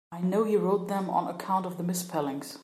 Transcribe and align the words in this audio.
I 0.11 0.19
know 0.19 0.43
he 0.45 0.57
wrote 0.57 0.87
them 0.87 1.11
on 1.11 1.27
account 1.27 1.67
of 1.67 1.77
the 1.77 1.83
misspellings. 1.83 2.57